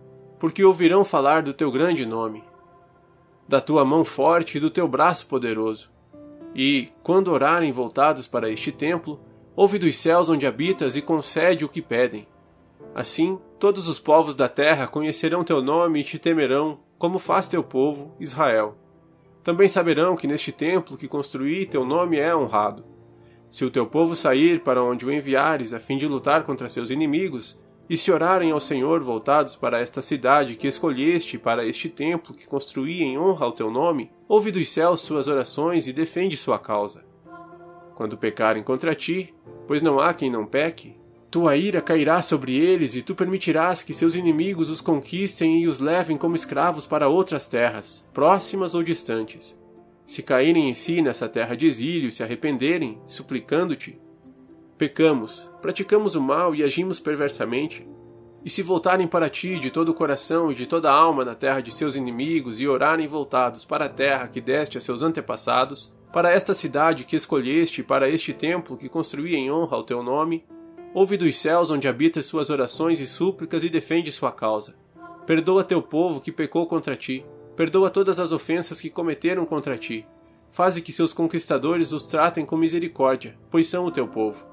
porque 0.41 0.65
ouvirão 0.65 1.05
falar 1.05 1.43
do 1.43 1.53
teu 1.53 1.71
grande 1.71 2.07
nome, 2.07 2.43
da 3.49 3.61
tua 3.61 3.85
mão 3.85 4.05
forte 4.05 4.59
e 4.59 4.61
do 4.61 4.71
teu 4.71 4.89
braço 4.89 5.27
poderoso. 5.27 5.91
E, 6.55 6.89
quando 7.03 7.31
orarem 7.31 7.71
voltados 7.71 8.27
para 8.27 8.51
este 8.51 8.73
templo, 8.73 9.21
ouve 9.55 9.79
dos 9.79 9.97
céus 9.97 10.29
onde 10.29 10.47
habitas 10.47 10.97
e 10.97 11.03
concede 11.03 11.65
o 11.65 11.69
que 11.69 11.83
pedem. 11.83 12.27
Assim, 12.95 13.39
todos 13.59 13.89
os 13.89 13.99
povos 13.99 14.35
da 14.35 14.49
terra 14.49 14.87
conhecerão 14.87 15.45
teu 15.45 15.61
nome 15.61 16.01
e 16.01 16.05
te 16.05 16.19
temerão, 16.19 16.81
como 16.99 17.19
faz 17.19 17.47
teu 17.47 17.63
povo, 17.63 18.15
Israel. 18.19 18.77
Também 19.45 19.69
saberão 19.69 20.17
que 20.17 20.27
neste 20.27 20.51
templo 20.51 20.97
que 20.97 21.07
construí 21.07 21.67
teu 21.67 21.85
nome 21.85 22.19
é 22.19 22.35
honrado. 22.35 22.85
Se 23.51 23.65
o 23.65 23.71
teu 23.71 23.87
povo 23.87 24.17
sair 24.17 24.61
para 24.61 24.83
onde 24.83 25.07
o 25.07 25.13
enviares 25.13 25.73
a 25.73 25.79
fim 25.79 25.97
de 25.97 26.07
lutar 26.07 26.43
contra 26.43 26.69
seus 26.69 26.91
inimigos, 26.91 27.61
e 27.89 27.97
se 27.97 28.11
orarem 28.11 28.51
ao 28.51 28.61
Senhor 28.61 29.03
voltados 29.03 29.55
para 29.55 29.81
esta 29.81 30.03
cidade 30.03 30.57
que 30.57 30.67
escolheste 30.67 31.39
para 31.39 31.67
este 31.67 31.89
templo 31.89 32.35
que 32.35 32.47
construí 32.47 33.03
em 33.03 33.19
honra 33.19 33.47
ao 33.47 33.53
teu 33.53 33.71
nome, 33.71 34.11
ouve 34.29 34.51
dos 34.51 34.69
céus 34.69 35.01
suas 35.01 35.29
orações 35.29 35.87
e 35.87 35.93
defende 35.93 36.37
sua 36.37 36.59
causa. 36.59 37.05
Quando 37.95 38.17
pecarem 38.19 38.63
contra 38.63 38.95
ti, 38.95 39.35
pois 39.67 39.83
não 39.83 40.01
há 40.01 40.13
quem 40.13 40.31
não 40.31 40.45
peque, 40.45 40.97
tua 41.31 41.57
ira 41.57 41.81
cairá 41.81 42.23
sobre 42.23 42.57
eles 42.57 42.95
e 42.95 43.03
tu 43.03 43.15
permitirás 43.15 43.83
que 43.83 43.95
seus 43.95 44.15
inimigos 44.15 44.71
os 44.71 44.81
conquistem 44.81 45.63
e 45.63 45.69
os 45.69 45.81
levem 45.81 46.17
como 46.17 46.37
escravos 46.37 46.87
para 46.87 47.09
outras 47.09 47.49
terras, 47.49 48.05
próximas 48.13 48.75
ou 48.75 48.83
distantes 48.83 49.57
se 50.07 50.23
caírem 50.23 50.71
em 50.71 50.75
si 50.75 51.03
nessa 51.03 51.29
terra 51.29 51.57
de 51.57 51.67
exílio 51.67 52.13
se 52.13 52.23
arrependerem, 52.23 52.99
suplicando-te, 53.07 53.99
pecamos, 54.79 55.51
praticamos 55.61 56.15
o 56.15 56.21
mal 56.21 56.55
e 56.55 56.63
agimos 56.63 57.01
perversamente, 57.01 57.87
e 58.45 58.51
se 58.51 58.63
voltarem 58.63 59.09
para 59.09 59.29
ti 59.29 59.59
de 59.59 59.71
todo 59.71 59.89
o 59.89 59.95
coração 59.95 60.53
e 60.53 60.55
de 60.55 60.67
toda 60.67 60.91
a 60.91 60.95
alma 60.95 61.25
na 61.25 61.35
terra 61.35 61.61
de 61.61 61.73
seus 61.73 61.97
inimigos 61.97 62.61
e 62.61 62.69
orarem 62.69 63.09
voltados 63.09 63.65
para 63.65 63.87
a 63.87 63.89
terra 63.89 64.29
que 64.29 64.41
deste 64.41 64.79
a 64.79 64.81
seus 64.81 65.03
antepassados, 65.03 65.95
para 66.13 66.31
esta 66.31 66.55
cidade 66.55 67.05
que 67.05 67.17
escolheste 67.17 67.81
e 67.81 67.85
para 67.85 68.09
este 68.09 68.33
templo 68.33 68.77
que 68.77 68.89
construí 68.89 69.35
em 69.35 69.51
honra 69.51 69.77
ao 69.77 69.85
teu 69.85 70.03
nome, 70.03 70.45
ouve 70.95 71.17
dos 71.17 71.37
céus 71.37 71.71
onde 71.71 71.89
habitas 71.89 72.27
suas 72.27 72.51
orações 72.51 73.01
e 73.01 73.07
súplicas 73.07 73.65
e 73.65 73.69
defende 73.69 74.13
sua 74.13 74.31
causa. 74.31 74.77
Perdoa 75.27 75.65
teu 75.65 75.83
povo 75.83 76.21
que 76.21 76.31
pecou 76.31 76.67
contra 76.67 76.95
ti 76.95 77.27
Perdoa 77.57 77.89
todas 77.89 78.19
as 78.19 78.33
ofensas 78.33 78.83
que 78.83 78.91
cometeram 78.91 79.47
contra 79.47 79.79
ti. 79.79 80.07
Faze 80.51 80.83
que 80.83 80.93
seus 80.93 81.15
conquistadores 81.15 81.91
os 81.91 82.03
tratem 82.07 82.45
com 82.45 82.55
misericórdia, 82.55 83.35
pois 83.51 83.67
são 83.67 83.87
o 83.87 83.91
teu 83.91 84.07
povo. 84.07 84.45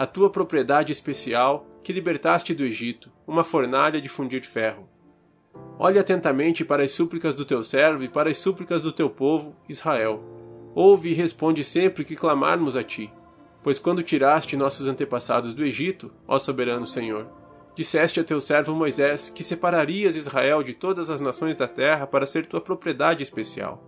A 0.00 0.06
tua 0.06 0.30
propriedade 0.30 0.92
especial, 0.92 1.66
que 1.84 1.92
libertaste 1.92 2.54
do 2.54 2.64
Egito, 2.64 3.12
uma 3.26 3.44
fornalha 3.44 4.00
de 4.00 4.08
fundir 4.08 4.42
ferro. 4.46 4.88
Olhe 5.78 5.98
atentamente 5.98 6.64
para 6.64 6.82
as 6.82 6.92
súplicas 6.92 7.34
do 7.34 7.44
teu 7.44 7.62
servo 7.62 8.02
e 8.02 8.08
para 8.08 8.30
as 8.30 8.38
súplicas 8.38 8.80
do 8.80 8.92
teu 8.92 9.10
povo, 9.10 9.54
Israel. 9.68 10.24
Ouve 10.74 11.10
e 11.10 11.12
responde 11.12 11.62
sempre 11.62 12.02
que 12.02 12.16
clamarmos 12.16 12.76
a 12.76 12.82
ti. 12.82 13.12
Pois 13.62 13.78
quando 13.78 14.02
tiraste 14.02 14.56
nossos 14.56 14.88
antepassados 14.88 15.52
do 15.52 15.62
Egito, 15.62 16.10
ó 16.26 16.38
soberano 16.38 16.86
Senhor, 16.86 17.26
Disseste 17.74 18.20
a 18.20 18.24
teu 18.24 18.40
servo 18.40 18.74
Moisés 18.74 19.28
que 19.28 19.44
separarias 19.44 20.16
Israel 20.16 20.62
de 20.62 20.72
todas 20.72 21.10
as 21.10 21.20
nações 21.20 21.54
da 21.56 21.68
terra 21.68 22.06
para 22.06 22.26
ser 22.26 22.46
tua 22.46 22.62
propriedade 22.62 23.22
especial. 23.22 23.84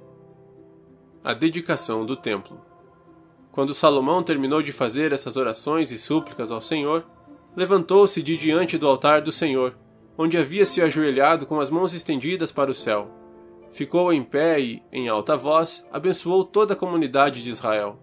A 1.25 1.33
dedicação 1.33 2.05
do 2.05 2.17
templo. 2.17 2.72
Quando 3.53 3.75
Salomão 3.75 4.23
terminou 4.23 4.63
de 4.63 4.73
fazer 4.73 5.13
essas 5.13 5.37
orações 5.37 5.93
e 5.93 5.99
súplicas 5.99 6.51
ao 6.51 6.63
Senhor, 6.63 7.05
levantou-se 7.55 8.23
de 8.23 8.35
diante 8.37 8.79
do 8.79 8.89
altar 8.89 9.21
do 9.21 9.31
Senhor, 9.31 9.77
onde 10.17 10.39
havia 10.39 10.65
se 10.65 10.81
ajoelhado 10.81 11.45
com 11.45 11.61
as 11.61 11.69
mãos 11.69 11.93
estendidas 11.93 12.51
para 12.51 12.71
o 12.71 12.75
céu. 12.75 13.11
Ficou 13.71 14.11
em 14.11 14.23
pé 14.23 14.59
e, 14.59 14.83
em 14.91 15.09
alta 15.09 15.37
voz, 15.37 15.87
abençoou 15.93 16.45
toda 16.45 16.73
a 16.73 16.77
comunidade 16.77 17.43
de 17.43 17.51
Israel. 17.51 17.99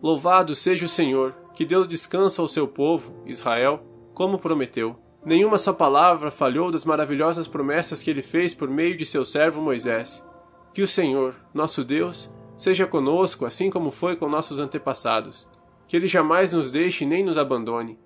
Louvado 0.00 0.54
seja 0.54 0.86
o 0.86 0.88
Senhor, 0.88 1.34
que 1.52 1.64
deu 1.64 1.84
descanso 1.84 2.40
ao 2.40 2.46
seu 2.46 2.68
povo, 2.68 3.22
Israel, 3.26 3.82
como 4.14 4.38
prometeu. 4.38 4.96
Nenhuma 5.24 5.58
só 5.58 5.72
palavra 5.72 6.30
falhou 6.30 6.70
das 6.70 6.84
maravilhosas 6.84 7.48
promessas 7.48 8.02
que 8.02 8.10
ele 8.10 8.22
fez 8.22 8.54
por 8.54 8.68
meio 8.68 8.96
de 8.96 9.04
seu 9.04 9.24
servo 9.24 9.60
Moisés. 9.60 10.24
Que 10.72 10.82
o 10.82 10.86
Senhor, 10.86 11.34
nosso 11.52 11.82
Deus, 11.82 12.32
seja 12.56 12.86
conosco 12.86 13.44
assim 13.44 13.70
como 13.70 13.90
foi 13.90 14.16
com 14.16 14.28
nossos 14.28 14.58
antepassados. 14.58 15.46
Que 15.86 15.96
ele 15.96 16.08
jamais 16.08 16.52
nos 16.52 16.70
deixe 16.70 17.04
nem 17.04 17.24
nos 17.24 17.38
abandone. 17.38 17.98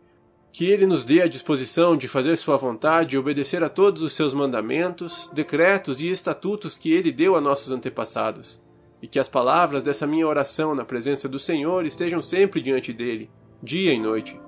Que 0.52 0.66
ele 0.66 0.85
nos 0.85 1.04
dê 1.04 1.23
a 1.23 1.28
disposição 1.28 1.97
de 1.97 2.09
fazer 2.09 2.37
sua 2.37 2.57
vontade 2.57 3.14
e 3.14 3.19
obedecer 3.19 3.62
a 3.62 3.69
todos 3.69 4.02
os 4.02 4.12
seus 4.12 4.35
mandamentos, 4.35 5.30
decretos 5.33 6.00
e 6.00 6.11
estatutos 6.11 6.76
que 6.76 6.92
ele 6.92 7.12
deu 7.12 7.37
a 7.37 7.40
nossos 7.40 7.71
antepassados. 7.71 8.61
E 9.00 9.07
que 9.07 9.19
as 9.19 9.28
palavras 9.28 9.83
dessa 9.83 10.07
minha 10.07 10.26
oração 10.26 10.75
na 10.75 10.85
presença 10.85 11.28
do 11.28 11.38
Senhor 11.38 11.87
estejam 11.87 12.21
sempre 12.21 12.61
diante 12.61 12.92
dele, 12.92 13.30
dia 13.62 13.95
e 13.95 13.99
noite, 13.99 14.38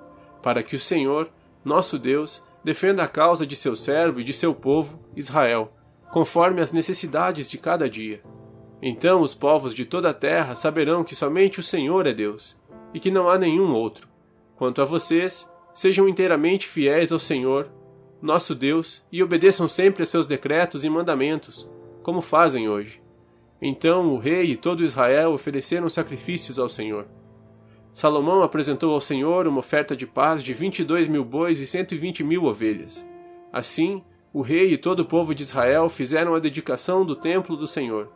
para 0.42 0.62
que 0.62 0.76
o 0.76 0.80
Senhor, 0.80 1.30
nosso 1.64 1.98
Deus, 1.98 2.42
defenda 2.64 3.02
a 3.04 3.08
causa 3.08 3.46
de 3.46 3.56
seu 3.56 3.74
servo 3.74 4.20
e 4.20 4.24
de 4.24 4.32
seu 4.32 4.54
povo, 4.54 4.98
Israel, 5.16 5.72
conforme 6.12 6.60
as 6.60 6.72
necessidades 6.72 7.48
de 7.48 7.56
cada 7.56 7.88
dia. 7.88 8.22
Então 8.82 9.20
os 9.20 9.32
povos 9.32 9.72
de 9.72 9.84
toda 9.84 10.10
a 10.10 10.14
terra 10.14 10.56
saberão 10.56 11.04
que 11.04 11.14
somente 11.14 11.60
o 11.60 11.62
Senhor 11.62 12.04
é 12.04 12.12
Deus, 12.12 12.60
e 12.92 12.98
que 12.98 13.12
não 13.12 13.28
há 13.28 13.38
nenhum 13.38 13.72
outro. 13.72 14.08
Quanto 14.56 14.82
a 14.82 14.84
vocês, 14.84 15.48
sejam 15.72 16.08
inteiramente 16.08 16.66
fiéis 16.66 17.12
ao 17.12 17.18
Senhor, 17.20 17.70
nosso 18.20 18.54
Deus, 18.54 19.02
e 19.10 19.22
obedeçam 19.22 19.68
sempre 19.68 20.02
a 20.02 20.06
seus 20.06 20.26
decretos 20.26 20.82
e 20.82 20.90
mandamentos, 20.90 21.70
como 22.02 22.20
fazem 22.20 22.68
hoje. 22.68 23.00
Então 23.60 24.12
o 24.12 24.18
rei 24.18 24.50
e 24.50 24.56
todo 24.56 24.82
Israel 24.82 25.32
ofereceram 25.32 25.88
sacrifícios 25.88 26.58
ao 26.58 26.68
Senhor. 26.68 27.06
Salomão 27.92 28.42
apresentou 28.42 28.92
ao 28.94 29.00
Senhor 29.00 29.46
uma 29.46 29.60
oferta 29.60 29.94
de 29.94 30.06
paz 30.06 30.42
de 30.42 30.52
vinte 30.52 30.80
e 30.80 30.84
dois 30.84 31.06
mil 31.06 31.24
bois 31.24 31.60
e 31.60 31.66
cento 31.66 31.94
e 31.94 31.98
vinte 31.98 32.24
mil 32.24 32.44
ovelhas. 32.44 33.06
Assim, 33.52 34.02
o 34.32 34.40
rei 34.40 34.72
e 34.72 34.78
todo 34.78 35.00
o 35.00 35.04
povo 35.04 35.34
de 35.34 35.42
Israel 35.42 35.88
fizeram 35.88 36.34
a 36.34 36.40
dedicação 36.40 37.04
do 37.04 37.14
templo 37.14 37.56
do 37.56 37.66
Senhor. 37.66 38.10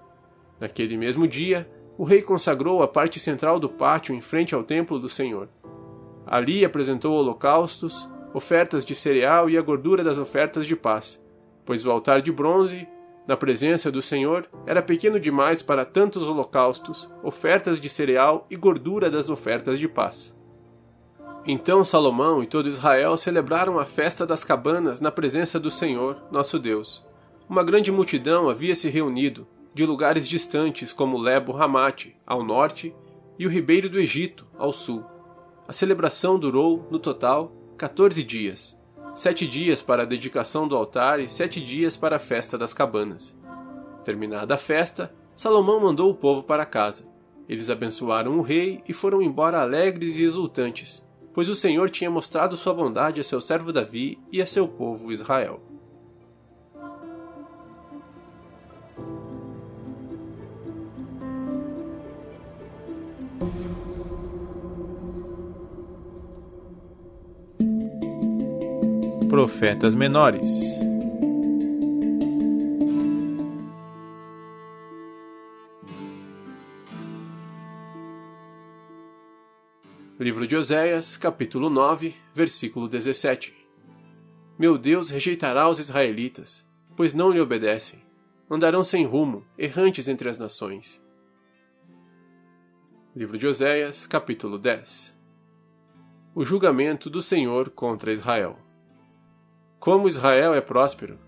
Naquele 0.61 0.97
mesmo 0.97 1.27
dia, 1.29 1.69
o 1.99 2.05
rei 2.05 2.23
consagrou 2.23 2.83
a 2.83 2.89
parte 2.89 3.19
central 3.19 3.59
do 3.59 3.69
pátio 3.69 4.15
em 4.15 4.21
frente 4.21 4.55
ao 4.55 4.63
templo 4.63 4.99
do 4.99 5.09
Senhor. 5.09 5.49
Ali 6.27 6.65
apresentou 6.65 7.15
holocaustos, 7.15 8.09
ofertas 8.35 8.85
de 8.85 8.95
cereal 8.95 9.49
e 9.49 9.57
a 9.57 9.63
gordura 9.63 10.03
das 10.03 10.19
ofertas 10.19 10.67
de 10.67 10.77
paz, 10.77 11.23
pois 11.65 11.87
o 11.87 11.91
altar 11.91 12.21
de 12.21 12.31
bronze, 12.31 12.87
na 13.27 13.37
presença 13.37 13.91
do 13.91 14.03
Senhor, 14.03 14.49
era 14.67 14.83
pequeno 14.83 15.19
demais 15.19 15.63
para 15.63 15.85
tantos 15.85 16.23
holocaustos, 16.23 17.09
ofertas 17.23 17.81
de 17.81 17.89
cereal 17.89 18.47
e 18.51 18.57
gordura 18.57 19.11
das 19.11 19.29
ofertas 19.29 19.79
de 19.79 19.89
paz. 19.89 20.37
Então 21.47 21.85
Salomão 21.85 22.43
e 22.43 22.47
todo 22.47 22.69
Israel 22.69 23.17
celebraram 23.17 23.79
a 23.79 23.87
festa 23.87 24.27
das 24.27 24.45
cabanas 24.45 25.01
na 25.01 25.11
presença 25.11 25.59
do 25.59 25.71
Senhor, 25.71 26.23
nosso 26.31 26.59
Deus. 26.59 27.07
Uma 27.49 27.65
grande 27.65 27.91
multidão 27.91 28.49
havia 28.49 28.75
se 28.75 28.89
reunido, 28.89 29.47
de 29.77 29.85
lugares 29.85 30.27
distantes 30.27 30.91
como 30.91 31.19
Lebo 31.19 31.53
Ramate, 31.53 32.17
ao 32.27 32.43
norte, 32.43 32.97
e 33.39 33.47
o 33.47 33.51
Ribeiro 33.51 33.91
do 33.91 34.01
Egito, 34.01 34.47
ao 34.57 34.73
sul. 34.73 35.05
A 35.69 35.73
celebração 35.75 36.39
durou, 36.39 36.89
no 36.91 36.99
total, 36.99 37.53
14 37.77 38.23
dias. 38.23 38.75
Sete 39.15 39.47
dias 39.47 39.83
para 39.83 40.05
a 40.05 40.07
dedicação 40.07 40.67
do 40.67 40.75
altar 40.75 41.21
e 41.21 41.29
sete 41.29 41.63
dias 41.63 41.95
para 41.95 42.17
a 42.17 42.19
festa 42.19 42.57
das 42.57 42.73
cabanas. 42.73 43.39
Terminada 44.03 44.55
a 44.55 44.57
festa, 44.57 45.15
Salomão 45.35 45.79
mandou 45.79 46.11
o 46.11 46.15
povo 46.15 46.43
para 46.43 46.65
casa. 46.65 47.07
Eles 47.47 47.69
abençoaram 47.69 48.39
o 48.39 48.43
rei 48.43 48.83
e 48.89 48.95
foram 48.95 49.21
embora 49.21 49.61
alegres 49.61 50.17
e 50.17 50.23
exultantes, 50.23 51.07
pois 51.35 51.51
o 51.51 51.55
Senhor 51.55 51.91
tinha 51.91 52.11
mostrado 52.11 52.57
sua 52.57 52.73
bondade 52.73 53.21
a 53.21 53.25
seu 53.25 53.43
servo 53.43 53.75
Davi 53.75 54.19
e 54.33 54.41
a 54.41 54.47
seu 54.47 54.67
povo 54.67 55.13
Israel. 55.13 55.61
Profetas 69.37 69.95
menores 69.95 70.49
Livro 80.19 80.47
de 80.47 80.57
Oséias, 80.57 81.19
capítulo 81.19 81.69
9, 81.69 82.17
versículo 82.35 82.89
17. 82.89 83.55
Meu 84.59 84.79
Deus 84.79 85.11
rejeitará 85.11 85.69
os 85.69 85.79
israelitas, 85.79 86.67
pois 86.97 87.13
não 87.13 87.31
lhe 87.31 87.39
obedecem. 87.39 88.03
Andarão 88.51 88.83
sem 88.83 89.05
rumo, 89.05 89.45
errantes 89.59 90.09
entre 90.09 90.31
as 90.31 90.39
nações. 90.39 91.05
Livro 93.15 93.37
de 93.37 93.47
Oséias, 93.47 94.07
capítulo 94.07 94.57
10. 94.59 95.15
O 96.35 96.43
julgamento 96.43 97.11
do 97.11 97.21
Senhor 97.21 97.69
contra 97.69 98.15
Israel. 98.15 98.65
Como 99.79 100.09
Israel 100.09 100.55
é 100.55 100.61
próspero, 100.61 101.19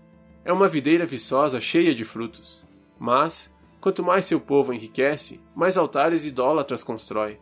é 0.43 0.51
uma 0.51 0.67
videira 0.67 1.05
viçosa 1.05 1.61
cheia 1.61 1.93
de 1.93 2.03
frutos. 2.03 2.65
Mas, 2.97 3.53
quanto 3.79 4.03
mais 4.03 4.25
seu 4.25 4.39
povo 4.39 4.73
enriquece, 4.73 5.39
mais 5.55 5.77
altares 5.77 6.25
idólatras 6.25 6.83
constrói 6.83 7.39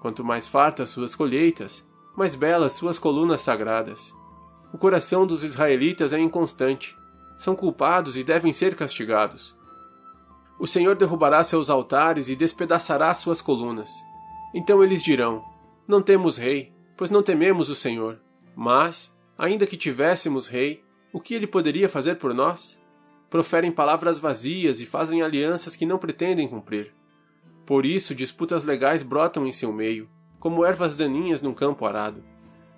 Quanto 0.00 0.24
mais 0.24 0.48
fartas 0.48 0.88
suas 0.88 1.14
colheitas, 1.14 1.86
mais 2.16 2.34
belas 2.34 2.72
suas 2.72 2.98
colunas 2.98 3.42
sagradas. 3.42 4.14
O 4.72 4.78
coração 4.78 5.26
dos 5.26 5.44
israelitas 5.44 6.14
é 6.14 6.18
inconstante. 6.18 6.96
São 7.38 7.54
culpados 7.54 8.16
e 8.16 8.24
devem 8.24 8.52
ser 8.52 8.74
castigados. 8.74 9.54
O 10.58 10.66
Senhor 10.66 10.96
derrubará 10.96 11.44
seus 11.44 11.68
altares 11.68 12.28
e 12.28 12.36
despedaçará 12.36 13.12
suas 13.14 13.42
colunas. 13.42 13.90
Então 14.54 14.82
eles 14.82 15.02
dirão: 15.02 15.44
Não 15.86 16.00
temos 16.00 16.38
rei, 16.38 16.72
pois 16.96 17.10
não 17.10 17.22
tememos 17.22 17.68
o 17.68 17.74
Senhor. 17.74 18.18
Mas, 18.56 19.14
ainda 19.40 19.66
que 19.66 19.76
tivéssemos 19.76 20.48
rei, 20.48 20.84
o 21.10 21.18
que 21.18 21.34
ele 21.34 21.46
poderia 21.46 21.88
fazer 21.88 22.16
por 22.16 22.34
nós? 22.34 22.78
Proferem 23.30 23.72
palavras 23.72 24.18
vazias 24.18 24.82
e 24.82 24.86
fazem 24.86 25.22
alianças 25.22 25.74
que 25.74 25.86
não 25.86 25.96
pretendem 25.96 26.46
cumprir. 26.46 26.92
Por 27.64 27.86
isso, 27.86 28.14
disputas 28.14 28.64
legais 28.64 29.02
brotam 29.02 29.46
em 29.46 29.52
seu 29.52 29.72
meio, 29.72 30.10
como 30.38 30.62
ervas 30.62 30.94
daninhas 30.94 31.40
num 31.40 31.54
campo 31.54 31.86
arado. 31.86 32.22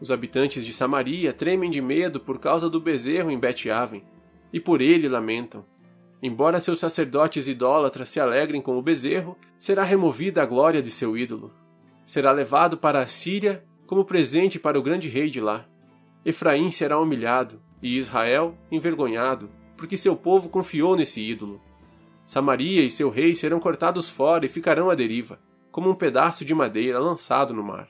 Os 0.00 0.12
habitantes 0.12 0.64
de 0.64 0.72
Samaria 0.72 1.32
tremem 1.32 1.68
de 1.68 1.80
medo 1.80 2.20
por 2.20 2.38
causa 2.38 2.70
do 2.70 2.80
bezerro 2.80 3.30
em 3.30 3.38
Bet-Aven, 3.38 4.04
e 4.52 4.60
por 4.60 4.80
ele 4.80 5.08
lamentam. 5.08 5.66
Embora 6.22 6.60
seus 6.60 6.78
sacerdotes 6.78 7.48
idólatras 7.48 8.08
se 8.08 8.20
alegrem 8.20 8.62
com 8.62 8.78
o 8.78 8.82
bezerro, 8.82 9.36
será 9.58 9.82
removida 9.82 10.40
a 10.40 10.46
glória 10.46 10.80
de 10.80 10.92
seu 10.92 11.16
ídolo. 11.16 11.52
Será 12.04 12.30
levado 12.30 12.76
para 12.76 13.00
a 13.00 13.06
Síria 13.08 13.64
como 13.84 14.04
presente 14.04 14.60
para 14.60 14.78
o 14.78 14.82
grande 14.82 15.08
rei 15.08 15.28
de 15.28 15.40
lá. 15.40 15.66
Efraim 16.24 16.70
será 16.70 16.98
humilhado, 16.98 17.60
e 17.82 17.98
Israel 17.98 18.56
envergonhado, 18.70 19.50
porque 19.76 19.96
seu 19.96 20.14
povo 20.14 20.48
confiou 20.48 20.96
nesse 20.96 21.20
ídolo. 21.20 21.60
Samaria 22.24 22.82
e 22.82 22.90
seu 22.90 23.10
rei 23.10 23.34
serão 23.34 23.58
cortados 23.58 24.08
fora 24.08 24.46
e 24.46 24.48
ficarão 24.48 24.88
à 24.88 24.94
deriva, 24.94 25.40
como 25.70 25.90
um 25.90 25.94
pedaço 25.94 26.44
de 26.44 26.54
madeira 26.54 26.98
lançado 26.98 27.52
no 27.52 27.62
mar. 27.62 27.88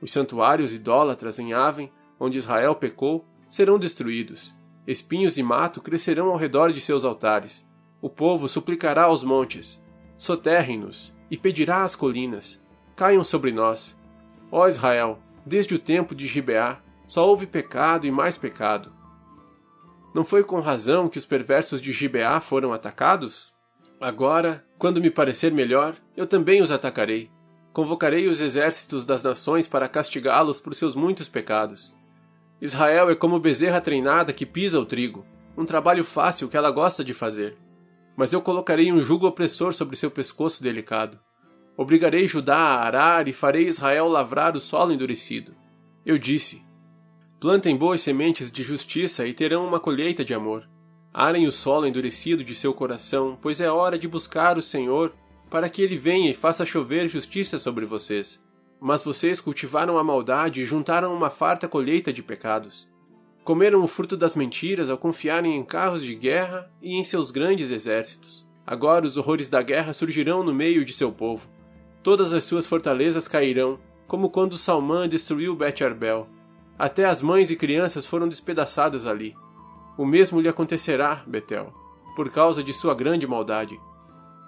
Os 0.00 0.12
santuários 0.12 0.74
idólatras 0.74 1.38
em 1.38 1.54
Aven, 1.54 1.90
onde 2.20 2.36
Israel 2.36 2.74
pecou, 2.74 3.24
serão 3.48 3.78
destruídos. 3.78 4.54
Espinhos 4.86 5.38
e 5.38 5.42
mato 5.42 5.80
crescerão 5.80 6.28
ao 6.28 6.36
redor 6.36 6.72
de 6.72 6.80
seus 6.80 7.04
altares. 7.04 7.66
O 8.00 8.10
povo 8.10 8.48
suplicará 8.48 9.04
aos 9.04 9.24
montes: 9.24 9.82
soterrem-nos, 10.18 11.14
e 11.30 11.36
pedirá 11.36 11.84
às 11.84 11.96
colinas: 11.96 12.62
caiam 12.94 13.24
sobre 13.24 13.50
nós. 13.50 13.98
Ó 14.52 14.68
Israel, 14.68 15.18
desde 15.44 15.74
o 15.74 15.78
tempo 15.78 16.14
de 16.14 16.26
Gibeá, 16.26 16.80
só 17.06 17.28
houve 17.28 17.46
pecado 17.46 18.06
e 18.06 18.10
mais 18.10 18.36
pecado. 18.36 18.92
Não 20.14 20.24
foi 20.24 20.42
com 20.42 20.60
razão 20.60 21.08
que 21.08 21.18
os 21.18 21.26
perversos 21.26 21.80
de 21.80 21.92
Gibeá 21.92 22.40
foram 22.40 22.72
atacados? 22.72 23.54
Agora, 24.00 24.64
quando 24.78 25.00
me 25.00 25.10
parecer 25.10 25.52
melhor, 25.52 25.94
eu 26.16 26.26
também 26.26 26.62
os 26.62 26.70
atacarei. 26.70 27.30
Convocarei 27.72 28.26
os 28.26 28.40
exércitos 28.40 29.04
das 29.04 29.22
nações 29.22 29.66
para 29.66 29.88
castigá-los 29.88 30.60
por 30.60 30.74
seus 30.74 30.94
muitos 30.94 31.28
pecados. 31.28 31.94
Israel 32.60 33.10
é 33.10 33.14
como 33.14 33.38
bezerra 33.38 33.80
treinada 33.80 34.32
que 34.32 34.46
pisa 34.46 34.80
o 34.80 34.86
trigo, 34.86 35.26
um 35.56 35.66
trabalho 35.66 36.02
fácil 36.02 36.48
que 36.48 36.56
ela 36.56 36.70
gosta 36.70 37.04
de 37.04 37.12
fazer. 37.12 37.56
Mas 38.16 38.32
eu 38.32 38.40
colocarei 38.40 38.90
um 38.90 39.00
jugo 39.00 39.26
opressor 39.26 39.74
sobre 39.74 39.96
seu 39.96 40.10
pescoço 40.10 40.62
delicado. 40.62 41.18
Obrigarei 41.76 42.26
Judá 42.26 42.56
a 42.56 42.84
arar 42.84 43.28
e 43.28 43.34
farei 43.34 43.68
Israel 43.68 44.08
lavrar 44.08 44.56
o 44.56 44.60
solo 44.60 44.92
endurecido. 44.92 45.54
Eu 46.04 46.16
disse: 46.16 46.65
Plantem 47.38 47.76
boas 47.76 48.00
sementes 48.00 48.50
de 48.50 48.62
justiça 48.62 49.26
e 49.26 49.34
terão 49.34 49.66
uma 49.66 49.78
colheita 49.78 50.24
de 50.24 50.32
amor. 50.32 50.66
Arem 51.12 51.46
o 51.46 51.52
solo 51.52 51.86
endurecido 51.86 52.42
de 52.42 52.54
seu 52.54 52.72
coração, 52.72 53.38
pois 53.42 53.60
é 53.60 53.70
hora 53.70 53.98
de 53.98 54.08
buscar 54.08 54.56
o 54.56 54.62
Senhor, 54.62 55.12
para 55.50 55.68
que 55.68 55.82
ele 55.82 55.98
venha 55.98 56.30
e 56.30 56.34
faça 56.34 56.64
chover 56.64 57.08
justiça 57.08 57.58
sobre 57.58 57.84
vocês. 57.84 58.42
Mas 58.80 59.02
vocês 59.02 59.38
cultivaram 59.38 59.98
a 59.98 60.04
maldade 60.04 60.62
e 60.62 60.64
juntaram 60.64 61.14
uma 61.14 61.28
farta 61.28 61.68
colheita 61.68 62.10
de 62.10 62.22
pecados. 62.22 62.88
Comeram 63.44 63.82
o 63.82 63.86
fruto 63.86 64.16
das 64.16 64.34
mentiras 64.34 64.88
ao 64.88 64.96
confiarem 64.96 65.56
em 65.56 65.62
carros 65.62 66.02
de 66.02 66.14
guerra 66.14 66.70
e 66.80 66.94
em 66.94 67.04
seus 67.04 67.30
grandes 67.30 67.70
exércitos. 67.70 68.46
Agora 68.66 69.06
os 69.06 69.18
horrores 69.18 69.50
da 69.50 69.60
guerra 69.60 69.92
surgirão 69.92 70.42
no 70.42 70.54
meio 70.54 70.86
de 70.86 70.92
seu 70.94 71.12
povo. 71.12 71.48
Todas 72.02 72.32
as 72.32 72.44
suas 72.44 72.66
fortalezas 72.66 73.28
cairão, 73.28 73.78
como 74.06 74.30
quando 74.30 74.56
Salmã 74.56 75.06
destruiu 75.06 75.54
Bet-Arbel. 75.54 76.34
Até 76.78 77.06
as 77.06 77.22
mães 77.22 77.50
e 77.50 77.56
crianças 77.56 78.06
foram 78.06 78.28
despedaçadas 78.28 79.06
ali. 79.06 79.34
O 79.96 80.04
mesmo 80.04 80.40
lhe 80.40 80.48
acontecerá, 80.48 81.22
Betel, 81.26 81.72
por 82.14 82.30
causa 82.30 82.62
de 82.62 82.72
sua 82.74 82.94
grande 82.94 83.26
maldade. 83.26 83.80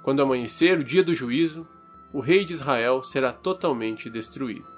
Quando 0.03 0.21
amanhecer 0.21 0.79
o 0.79 0.85
dia 0.85 1.03
do 1.03 1.15
juízo, 1.15 1.67
o 2.13 2.21
rei 2.21 2.45
de 2.45 2.53
Israel 2.53 3.03
será 3.03 3.33
totalmente 3.33 4.11
destruído. 4.11 4.78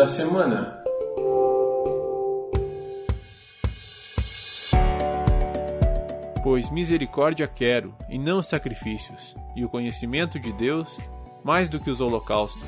da 0.00 0.06
semana. 0.06 0.82
Pois 6.42 6.70
misericórdia 6.70 7.46
quero, 7.46 7.94
e 8.08 8.18
não 8.18 8.42
sacrifícios, 8.42 9.36
e 9.54 9.62
o 9.62 9.68
conhecimento 9.68 10.40
de 10.40 10.54
Deus 10.54 10.98
mais 11.44 11.68
do 11.68 11.78
que 11.78 11.90
os 11.90 12.00
holocaustos. 12.00 12.66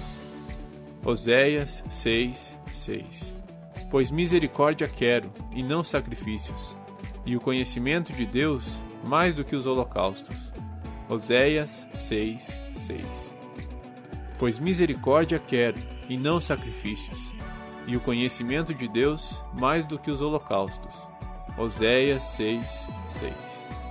Oséias 1.02 1.82
6, 1.88 2.58
6. 2.70 3.34
Pois 3.90 4.10
misericórdia 4.10 4.86
quero, 4.86 5.32
e 5.52 5.62
não 5.62 5.82
sacrifícios, 5.82 6.76
e 7.24 7.34
o 7.34 7.40
conhecimento 7.40 8.12
de 8.12 8.26
Deus 8.26 8.62
mais 9.02 9.34
do 9.34 9.42
que 9.42 9.56
os 9.56 9.64
holocaustos. 9.64 10.36
Oséias 11.08 11.88
6, 11.94 12.60
6. 12.74 13.34
Pois 14.38 14.58
misericórdia 14.58 15.38
quero, 15.38 15.78
e 16.08 16.16
não 16.16 16.40
sacrifícios, 16.40 17.32
e 17.86 17.96
o 17.96 18.00
conhecimento 18.00 18.74
de 18.74 18.88
Deus 18.88 19.42
mais 19.52 19.84
do 19.84 19.98
que 19.98 20.10
os 20.10 20.20
holocaustos. 20.20 20.94
Oséias 21.58 22.22
6, 22.24 22.88
6 23.06 23.81